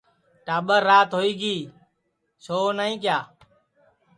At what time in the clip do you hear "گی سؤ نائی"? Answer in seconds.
1.41-2.93